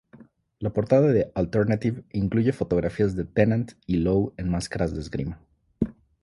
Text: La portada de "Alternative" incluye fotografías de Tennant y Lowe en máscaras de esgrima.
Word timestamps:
La 0.57 0.71
portada 0.73 1.09
de 1.13 1.31
"Alternative" 1.35 2.03
incluye 2.11 2.53
fotografías 2.53 3.15
de 3.15 3.23
Tennant 3.23 3.73
y 3.85 3.97
Lowe 3.97 4.33
en 4.37 4.49
máscaras 4.49 4.95
de 4.95 4.99
esgrima. 5.01 5.39